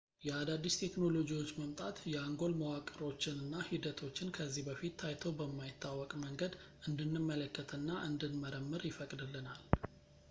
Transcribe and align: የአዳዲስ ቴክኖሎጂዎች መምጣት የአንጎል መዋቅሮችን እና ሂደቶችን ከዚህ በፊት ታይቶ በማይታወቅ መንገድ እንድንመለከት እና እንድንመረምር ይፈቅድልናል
የአዳዲስ 0.25 0.75
ቴክኖሎጂዎች 0.83 1.49
መምጣት 1.57 1.97
የአንጎል 2.13 2.53
መዋቅሮችን 2.61 3.35
እና 3.43 3.53
ሂደቶችን 3.69 4.33
ከዚህ 4.37 4.65
በፊት 4.69 4.95
ታይቶ 5.03 5.23
በማይታወቅ 5.41 6.11
መንገድ 6.25 6.55
እንድንመለከት 6.91 7.71
እና 7.81 7.89
እንድንመረምር 8.09 8.85
ይፈቅድልናል 8.91 9.63